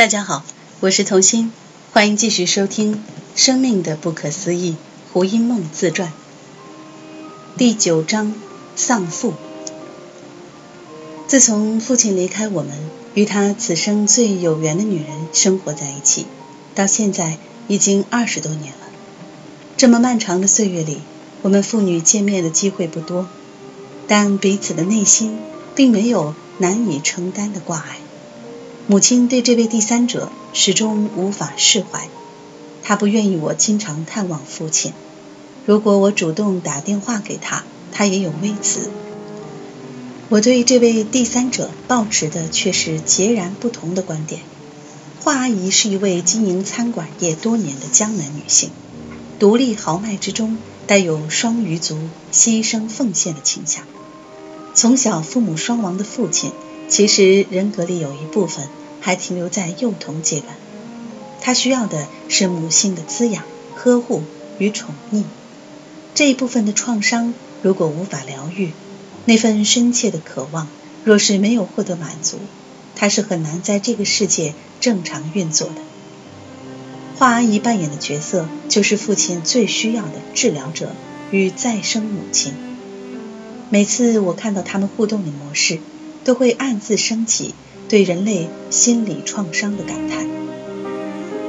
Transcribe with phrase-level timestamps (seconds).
[0.00, 0.42] 大家好，
[0.80, 1.52] 我是童心，
[1.92, 2.94] 欢迎继续收听
[3.36, 4.72] 《生命的不可思议》
[5.12, 6.10] 胡因梦自传
[7.58, 8.34] 第九章
[8.74, 9.34] 丧父。
[11.28, 12.72] 自从父亲离开我们，
[13.12, 16.24] 与他此生最有缘的女人生活在一起，
[16.74, 17.36] 到现在
[17.68, 18.88] 已经二十多年了。
[19.76, 21.02] 这么漫长的岁月里，
[21.42, 23.28] 我们父女见面的机会不多，
[24.08, 25.36] 但彼此的内心
[25.74, 27.98] 并没有难以承担的挂碍。
[28.90, 32.08] 母亲对这位第三者始终无法释怀，
[32.82, 34.92] 她不愿意我经常探望父亲。
[35.64, 37.62] 如果我主动打电话给他，
[37.92, 38.90] 他也有微词。
[40.28, 44.40] 我对这位第三者抱持的却是截然不同的观点。
[45.22, 48.70] 华阿姨是一位经营餐馆业多年的江南女性，
[49.38, 51.96] 独立豪迈之中带有双鱼族
[52.32, 53.84] 牺牲奉献的倾向。
[54.74, 56.50] 从小父母双亡的父亲，
[56.88, 58.66] 其实人格里有一部分。
[59.00, 60.54] 还停留在幼童阶段，
[61.40, 64.22] 他需要的是母性的滋养、呵护
[64.58, 65.24] 与宠溺。
[66.14, 68.72] 这一部分的创伤如果无法疗愈，
[69.24, 70.68] 那份深切的渴望
[71.04, 72.38] 若是没有获得满足，
[72.94, 75.76] 他是很难在这个世界正常运作的。
[77.16, 80.92] 华阿姨扮演的角色就是父亲最需要的治疗者
[81.30, 82.54] 与再生母亲。
[83.68, 85.78] 每次我看到他们互动的模式，
[86.24, 87.54] 都会暗自升起。
[87.90, 90.28] 对人类心理创伤的感叹。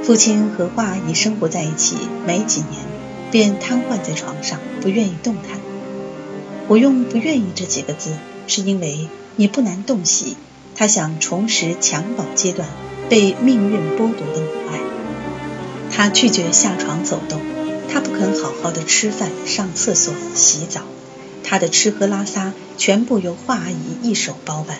[0.01, 2.81] 父亲和华阿姨生活在一起没几年，
[3.29, 5.59] 便瘫痪在床上，不愿意动弹。
[6.67, 8.13] 我用“不愿意”这几个字，
[8.47, 10.35] 是因为你不难洞悉，
[10.75, 12.67] 他想重拾襁褓阶段
[13.07, 14.79] 被命运剥夺的母爱。
[15.91, 17.39] 他拒绝下床走动，
[17.87, 20.81] 他不肯好好的吃饭、上厕所、洗澡，
[21.43, 24.79] 他的吃喝拉撒全部由华阿姨一手包办。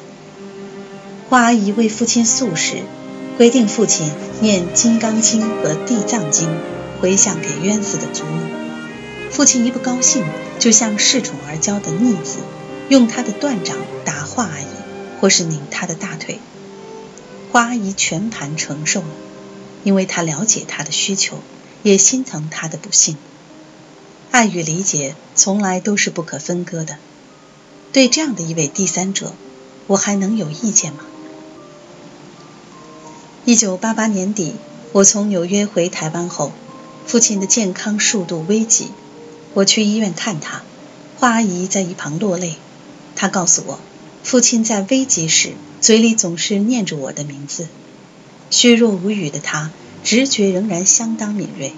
[1.31, 2.83] 华阿姨为父亲素食，
[3.37, 6.49] 规定父亲念《金刚经》和《地藏经》
[6.99, 8.41] 回向给冤死的祖母。
[9.31, 10.25] 父亲一不高兴，
[10.59, 12.39] 就像恃宠而骄的逆子，
[12.89, 14.65] 用他的断掌打华阿姨，
[15.21, 16.37] 或是拧他的大腿。
[17.53, 19.08] 华阿姨全盘承受了，
[19.86, 21.39] 因为她了解他的需求，
[21.81, 23.15] 也心疼他的不幸。
[24.31, 26.97] 爱与理解从来都是不可分割的。
[27.93, 29.31] 对这样的一位第三者，
[29.87, 31.05] 我还能有意见吗？
[33.52, 34.54] 一九八八年底，
[34.94, 36.54] 我从纽约回台湾后，
[37.06, 38.88] 父亲的健康数度危急。
[39.54, 40.62] 我去医院看他，
[41.17, 42.56] 华阿姨在一旁落泪。
[43.14, 43.80] 她告诉我，
[44.23, 45.52] 父亲在危急时
[45.82, 47.67] 嘴里总是念着我的名字。
[48.50, 51.73] 虚弱无语的他，直觉仍然相当敏锐。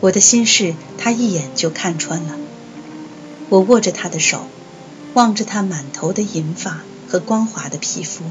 [0.00, 2.34] 我的心事，他一眼就看穿了。
[3.50, 4.48] 我握着他的手，
[5.12, 8.24] 望着他满头的银发和光滑的皮肤，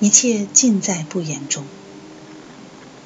[0.00, 1.62] 一切尽在不言中。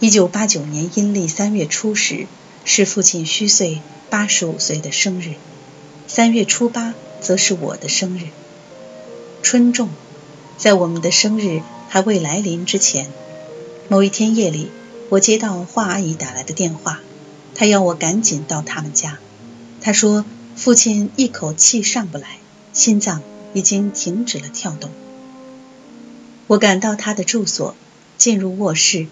[0.02, 2.26] 一九八九年阴历三月初十
[2.64, 3.80] 是父亲虚岁
[4.10, 5.34] 八十五岁的生日，
[6.08, 8.22] 三月初八则是我的生日。
[9.44, 9.90] 春种，
[10.58, 13.06] 在我们的生日还未来临之前，
[13.88, 14.72] 某一天夜里，
[15.08, 17.00] 我接到华阿姨打来的电话，
[17.54, 19.20] 她要我赶紧到他们家。
[19.80, 20.24] 她说
[20.56, 22.38] 父亲一口气上不来，
[22.72, 23.22] 心脏
[23.54, 24.90] 已经停止了跳动。
[26.48, 27.76] 我赶到他的住所，
[28.18, 29.06] 进入卧室。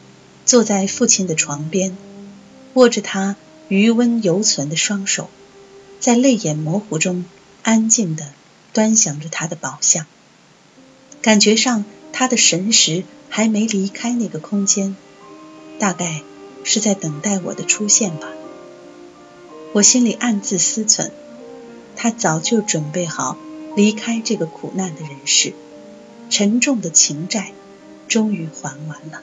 [0.50, 1.96] 坐在父亲的床边，
[2.74, 3.36] 握着他
[3.68, 5.30] 余温犹存的双手，
[6.00, 7.24] 在泪眼模糊中
[7.62, 8.32] 安静地
[8.72, 10.06] 端详着他的宝相。
[11.22, 14.96] 感觉上，他的神识还没离开那个空间，
[15.78, 16.22] 大概
[16.64, 18.26] 是在等待我的出现吧。
[19.72, 21.12] 我心里暗自思忖，
[21.94, 23.36] 他早就准备好
[23.76, 25.54] 离开这个苦难的人世，
[26.28, 27.52] 沉重的情债
[28.08, 29.22] 终于还完了。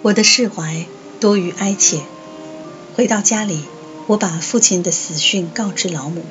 [0.00, 0.86] 我的释怀
[1.18, 2.02] 多于哀切。
[2.94, 3.64] 回到家里，
[4.06, 6.24] 我把父亲的死讯告知老母。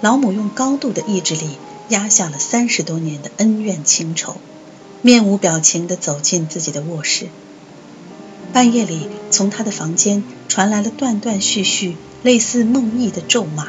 [0.00, 1.50] 老母用高度的意志力
[1.88, 4.36] 压下了三十多年的恩怨情仇，
[5.02, 7.28] 面无表情地走进自己的卧室。
[8.52, 13.68] 半夜里，从他的房间传来了断断续续、类似梦呓的咒骂。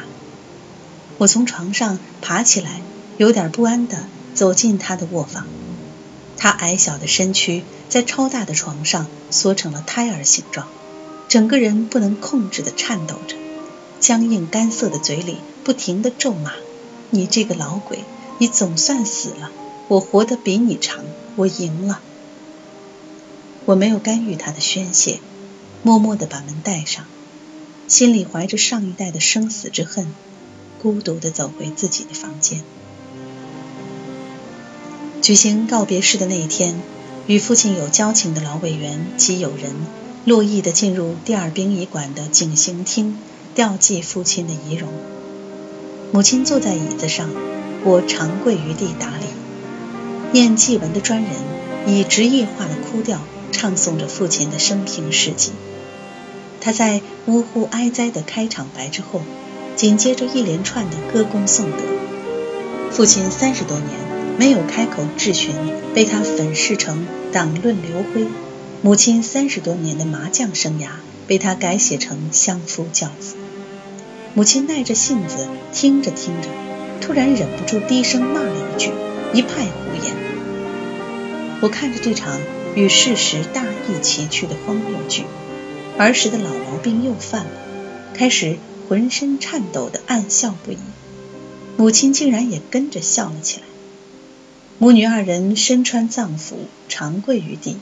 [1.18, 2.80] 我从床上爬起来，
[3.18, 5.46] 有点不安地走进他的卧房。
[6.38, 7.64] 他矮小的身躯。
[7.88, 10.68] 在超大的床上缩成了胎儿形状，
[11.26, 13.34] 整个人不能控制地颤抖着，
[13.98, 16.52] 僵硬干涩的嘴里不停地咒骂
[17.08, 18.04] ：“你这个老鬼，
[18.36, 19.50] 你总算死了！
[19.88, 21.02] 我活得比你长，
[21.36, 22.02] 我赢了。”
[23.64, 25.20] 我没有干预他的宣泄，
[25.82, 27.06] 默默地把门带上，
[27.86, 30.12] 心里怀着上一代的生死之恨，
[30.78, 32.62] 孤独地走回自己的房间。
[35.28, 36.80] 举行告别式的那一天。
[37.26, 39.72] 与父亲有交情的老委员及友人，
[40.24, 43.18] 乐意地进入第二殡仪馆的景行厅，
[43.54, 44.88] 吊祭父亲的遗容。
[46.12, 47.28] 母亲坐在椅子上，
[47.84, 49.26] 我长跪于地打理。
[50.32, 51.32] 念祭文的专人
[51.86, 53.20] 以职业化的哭调
[53.52, 55.52] 唱诵着父亲的生平事迹。
[56.62, 59.20] 他在呜呼哀哉的开场白之后，
[59.76, 61.76] 紧接着一连串的歌功颂德。
[62.90, 64.07] 父亲三十多年
[64.38, 65.52] 没有开口质询，
[65.94, 68.22] 被他粉饰成党论流灰；
[68.82, 70.86] 母亲三十多年的麻将生涯
[71.26, 73.34] 被他改写成相夫教子。
[74.34, 76.48] 母亲耐着性子听着听着，
[77.00, 78.92] 突然忍不住低声骂了一句
[79.34, 80.14] ：“一派胡言！”
[81.60, 82.38] 我看着这场
[82.76, 85.24] 与事实大异其趣的荒谬剧，
[85.98, 87.50] 儿时的老毛病又犯了，
[88.14, 88.56] 开始
[88.88, 90.78] 浑身颤抖的暗笑不已。
[91.76, 93.66] 母亲竟然也跟着笑了起来。
[94.80, 96.56] 母女二人身穿藏服，
[96.88, 97.78] 长跪于地，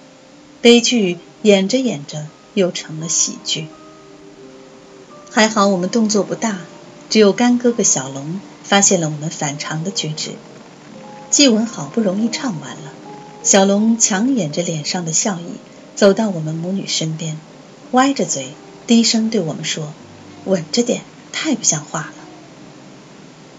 [0.62, 3.66] 悲剧演着演着又成了喜剧。
[5.30, 6.60] 还好我们动作不大，
[7.10, 10.30] 只有干哥哥小龙发现了我们反常的举止。
[11.30, 12.94] 祭文好不容易唱完了，
[13.42, 15.58] 小龙强掩着脸上的笑意，
[15.94, 17.36] 走到我们母女身边，
[17.90, 18.48] 歪着嘴
[18.86, 19.92] 低声对我们说
[20.46, 22.14] ：“稳着点，太不像话了。”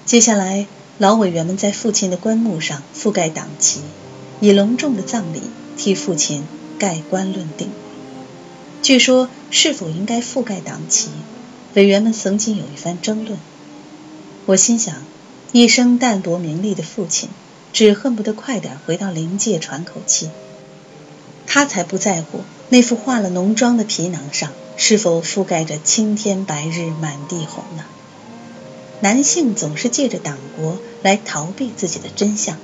[0.08, 0.66] 接下来，
[1.00, 3.82] 老委员们在父亲的棺木上覆盖党旗，
[4.40, 5.42] 以隆重的葬礼
[5.78, 6.44] 替父亲
[6.80, 7.70] 盖棺论定。
[8.82, 11.10] 据说，是否应该覆盖党旗？
[11.76, 13.38] 委员们曾经有一番争论，
[14.48, 14.96] 我心想，
[15.52, 17.30] 一生淡泊名利的父亲，
[17.74, 20.32] 只恨不得快点回到灵界喘口气。
[21.46, 27.84] 他才不在乎那副化了浓妆的皮囊上是否覆盖着青天白日满地红呢？
[29.02, 32.58] 男性总是借着党国来逃避自己的真相，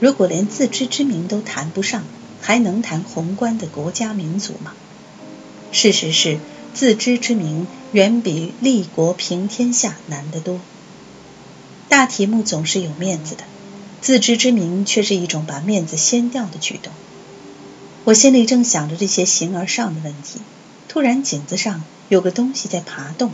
[0.00, 2.04] 如果连自知之明都谈不上，
[2.40, 4.74] 还能谈宏观的国家民族吗？
[5.72, 6.38] 事实是。
[6.74, 10.58] 自知之明远比立国平天下难得多。
[11.88, 13.44] 大题目总是有面子的，
[14.00, 16.92] 自知之明却是一种把面子掀掉的举动。
[18.02, 20.40] 我心里正想着这些形而上的问题，
[20.88, 23.30] 突然颈子上有个东西在爬动，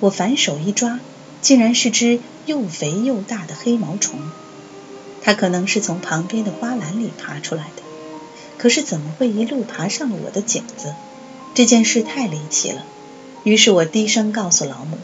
[0.00, 1.00] 我反手一抓，
[1.40, 4.20] 竟然是只又肥又大的黑毛虫。
[5.22, 7.82] 它可能是从旁边的花篮里爬出来的，
[8.56, 10.94] 可是怎么会一路爬上了我的颈子？
[11.54, 12.84] 这件事太离奇了，
[13.42, 14.98] 于是我低声告诉老母。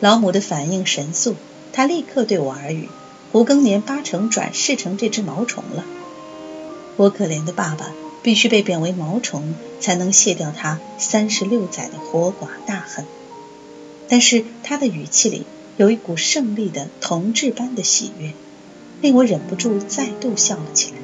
[0.00, 1.36] 老母的反应神速，
[1.72, 2.88] 她立刻对我耳语
[3.32, 5.84] ：“胡庚年八成转世成这只毛虫了。”
[6.96, 7.90] 我可怜的爸爸
[8.22, 13.04] 必须被贬为毛虫，才能卸掉他三十六载的活寡大恨。
[14.08, 15.44] 但是他的语气里
[15.76, 18.32] 有一股胜利的同志般的喜悦，
[19.00, 20.96] 令我忍不住再度笑了起来。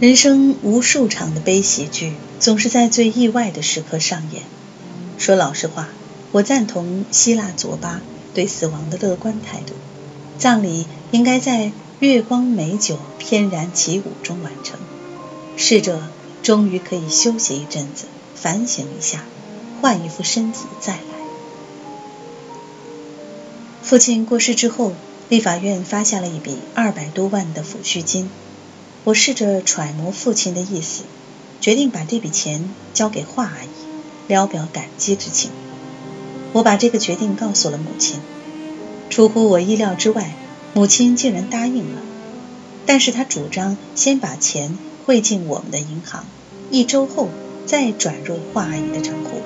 [0.00, 4.42] 人生无数场的悲喜剧，总是在最意外的时刻上演。
[5.18, 5.88] 说老实话，
[6.32, 8.00] 我赞同希腊佐巴
[8.34, 9.74] 对死亡的乐观态度。
[10.38, 14.80] 葬礼应该在月光美酒翩然起舞中完成，
[15.58, 16.02] 逝者
[16.42, 19.22] 终于可以休息一阵子，反省一下，
[19.82, 21.19] 换一副身体再来。
[23.90, 24.92] 父亲过世之后，
[25.28, 28.30] 立法院发下了一笔二百多万的抚恤金。
[29.02, 31.02] 我试着揣摩父亲的意思，
[31.60, 33.68] 决定把这笔钱交给华阿姨，
[34.28, 35.50] 聊表感激之情。
[36.52, 38.20] 我把这个决定告诉了母亲，
[39.10, 40.36] 出乎我意料之外，
[40.72, 42.00] 母亲竟然答应了。
[42.86, 46.24] 但是她主张先把钱汇进我们的银行，
[46.70, 47.28] 一周后
[47.66, 49.40] 再转入华阿姨的账户。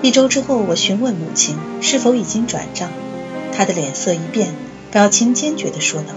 [0.00, 2.88] 一周之后，我询问母亲是否已经转账，
[3.56, 4.54] 她的脸色一变，
[4.92, 6.08] 表情坚决地说道。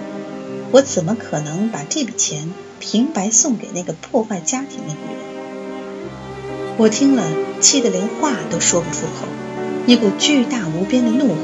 [0.71, 6.75] 我怎么可能把这笔钱平白送给那个破坏家庭的女人？
[6.77, 7.23] 我听了，
[7.61, 9.27] 气得连话都说不出口，
[9.87, 11.35] 一股巨大无边的怒火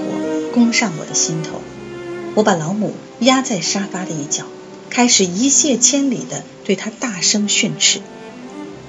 [0.53, 1.61] 攻上我的心头。
[2.35, 4.43] 我把老母压在沙发的一角，
[4.89, 8.01] 开始一泻千里的对她大声训斥。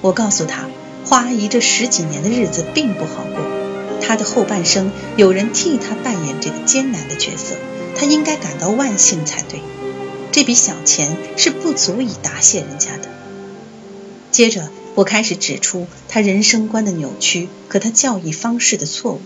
[0.01, 0.69] 我告诉她，
[1.05, 3.56] 花阿姨这十几年的日子并不好过，
[4.01, 7.55] 他的后半生有人替他扮演这个艰难的角色，
[7.95, 9.61] 他应该感到万幸才对。
[10.31, 13.09] 这笔小钱是不足以答谢人家的。
[14.31, 19.21] 接着，我开始指出他人生观的扭曲和他教育方式的错误。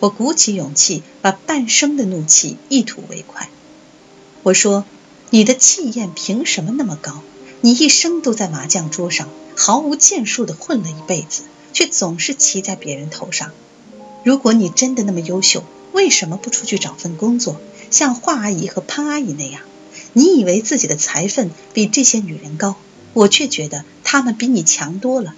[0.00, 3.48] 我鼓起勇气，把半生的怒气一吐为快。
[4.44, 4.84] 我说
[5.30, 7.20] ：“你的气焰凭什么那么高？
[7.60, 13.50] 你一生都在麻将桌上毫无建树的混了一辈子，却总是骑在别人头上。
[14.28, 17.58] 如果你真的那么优秀，为什么不出去找份工作，
[17.90, 19.62] 像华阿姨和潘阿姨那样？”
[20.12, 22.76] 你以为自己的财分比这些女人高？
[23.14, 25.34] 我却觉得她们比你强多了。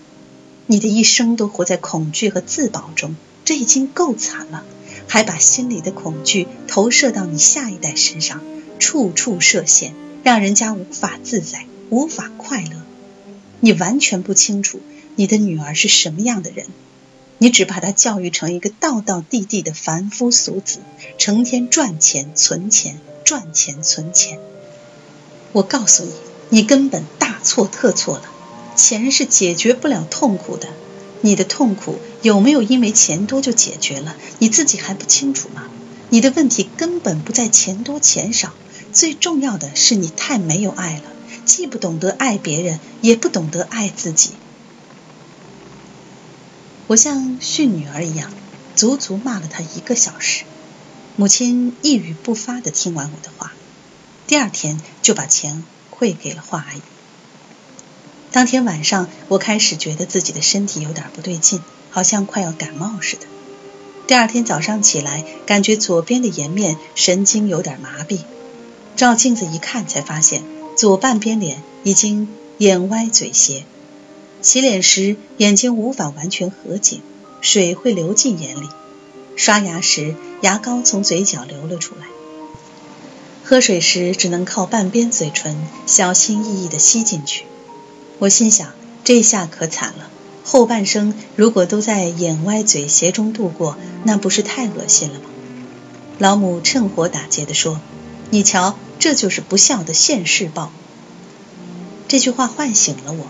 [0.67, 4.65] 你的一生都活在恐惧和自保中，这已经够惨了，
[5.07, 8.43] 还把心里的恐惧投射到你下一代身上，
[8.81, 9.95] 处处设限，
[10.25, 12.83] 让人家无法自在，无法快乐。
[13.61, 14.81] 你完全不清楚
[15.15, 16.67] 你的女儿是什么样的人，
[17.43, 20.81] 你只把他教育成一个道道地地的凡夫俗子，
[21.17, 24.39] 成天赚钱存钱，赚钱存钱。
[25.53, 26.13] 我告诉你，
[26.51, 28.25] 你根本大错特错了。
[28.77, 30.69] 钱是解决不了痛苦的，
[31.23, 34.17] 你的痛苦有没有因为钱多就解决了？
[34.39, 35.65] 你自己还不清楚吗？
[36.11, 38.53] 你的问题根本不在钱多钱少，
[38.93, 41.05] 最重要的是你太没有爱了，
[41.47, 44.33] 既不懂得爱别人，也不懂得爱自己。
[46.91, 48.33] 我像训女儿一样，
[48.75, 50.43] 足足骂了她一个小时。
[51.15, 53.53] 母亲一语不发地听完我的话，
[54.27, 56.83] 第二天就把钱汇给了华阿姨。
[58.33, 63.29] 当天晚上，我开始觉得自己的身体有点不对劲，好像快要感冒似的。
[64.09, 68.19] 第二天早上起来，感觉左边的颜面神经有点麻痹，
[68.97, 70.43] 照镜子一看，才发现
[70.77, 72.27] 左半边脸已经
[72.59, 73.65] 眼歪嘴斜。
[74.43, 77.03] 洗脸时眼睛无法完全合紧，
[77.41, 78.69] 水会流进眼里；
[79.37, 82.07] 刷牙时牙膏从嘴角流了出来；
[83.45, 85.57] 喝水时只能靠半边嘴唇
[85.87, 87.45] 小心翼翼地吸进去。
[88.19, 88.73] 我心想，
[89.05, 90.09] 这下可惨了。
[90.43, 95.27] 后半生如果都在眼歪嘴斜中度过，那不是太恶心了吗？
[96.19, 97.81] 老母趁火打劫地说
[98.31, 100.73] ：“你瞧，这就是不孝的现世报。”
[102.09, 103.27] 这句话唤醒了我。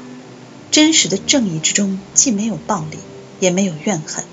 [0.70, 2.98] 真实的正义之中，既没有暴力，
[3.40, 4.24] 也没有怨恨；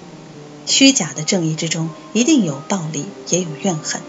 [0.67, 4.01] 虚假的正义之中，一定有暴力，也有怨恨。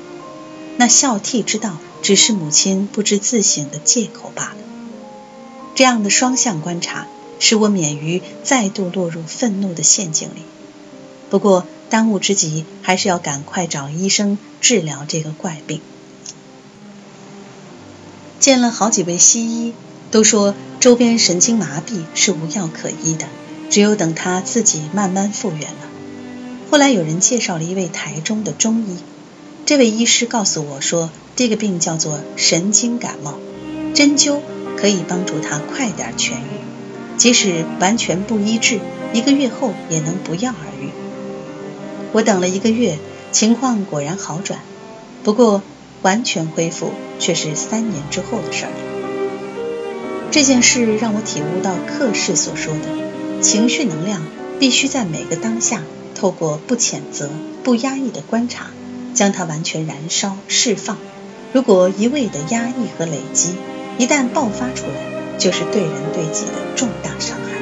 [0.77, 4.57] 那孝悌之道，只是母亲不知自省的借口罢了。
[5.75, 7.07] 这样的双向观察，
[7.39, 10.43] 使我免于再度落入愤怒的陷阱里。
[11.31, 15.81] 不过，当务之急还是要赶快找医生治疗这个怪病。
[18.39, 19.73] 见了好几位西医，
[20.11, 23.27] 都说周边神经麻痹是无药可医的，
[23.71, 25.89] 只有等他自己慢慢复原了。
[26.71, 28.97] 后来有人介绍了一位台中的中医，
[29.67, 33.39] 这位医师告诉我说，这个病叫做神经感冒，
[33.95, 34.41] 针灸。
[34.81, 38.79] 可以帮助他快点痊愈，即使完全不医治，
[39.13, 40.91] 一个月后也能不药而愈。
[42.13, 42.97] 我等了一个月，
[43.33, 44.61] 情况果然好转，
[45.25, 45.63] 不过
[46.03, 48.98] 完全恢复却是三年之后的事儿。
[50.39, 54.23] 这件事让我体悟到克氏所说的，情绪能量
[54.61, 55.83] 必须在每个当下，
[56.15, 57.29] 透过不谴责、
[57.65, 58.67] 不压抑的观察，
[59.15, 60.97] 将它完全燃烧释放。
[61.53, 63.57] 如果一味的压抑和累积，
[63.99, 67.59] 一旦爆发出来，就是对人对己的重大伤害。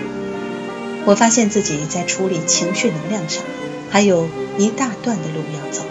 [1.07, 3.43] 我发现自己在处理情绪能量上，
[3.89, 4.29] 还有
[4.59, 5.83] 一大段的路要走。